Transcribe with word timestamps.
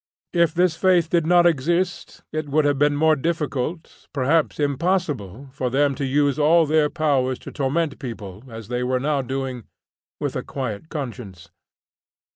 If 0.33 0.55
this 0.55 0.75
faith 0.75 1.11
did 1.11 1.27
not 1.27 1.45
exist 1.45 2.23
it 2.31 2.49
would 2.49 2.65
have 2.65 2.79
been 2.79 2.95
more 2.95 3.15
difficult, 3.15 4.07
perhaps 4.11 4.59
impossible, 4.59 5.49
for 5.51 5.69
them 5.69 5.93
to 5.93 6.03
use 6.05 6.39
all 6.39 6.65
their 6.65 6.89
powers 6.89 7.37
to 7.45 7.51
torment 7.51 7.99
people, 7.99 8.43
as 8.49 8.67
they 8.67 8.81
were 8.81 8.99
now 8.99 9.21
doing, 9.21 9.65
with 10.19 10.35
a 10.35 10.41
quiet 10.41 10.89
conscience. 10.89 11.51